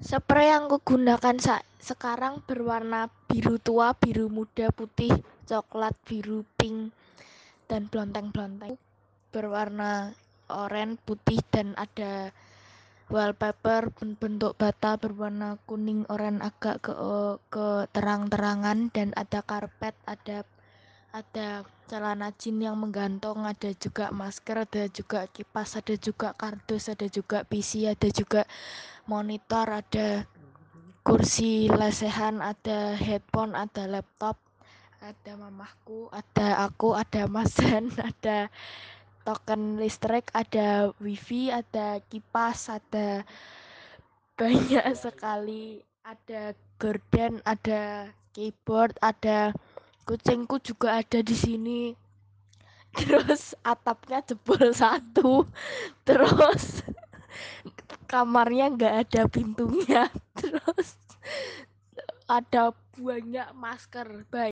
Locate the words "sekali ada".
44.94-46.54